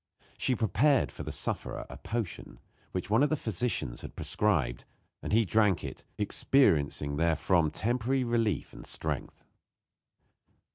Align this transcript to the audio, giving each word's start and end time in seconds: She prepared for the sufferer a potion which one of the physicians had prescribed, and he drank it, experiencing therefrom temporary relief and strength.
She 0.35 0.55
prepared 0.55 1.11
for 1.11 1.21
the 1.21 1.31
sufferer 1.31 1.85
a 1.87 1.95
potion 1.95 2.59
which 2.91 3.11
one 3.11 3.21
of 3.21 3.29
the 3.29 3.37
physicians 3.37 4.01
had 4.01 4.15
prescribed, 4.15 4.83
and 5.21 5.31
he 5.31 5.45
drank 5.45 5.83
it, 5.83 6.05
experiencing 6.17 7.17
therefrom 7.17 7.69
temporary 7.69 8.23
relief 8.23 8.73
and 8.73 8.83
strength. 8.83 9.45